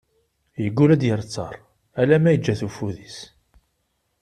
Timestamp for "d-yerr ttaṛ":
0.99-1.55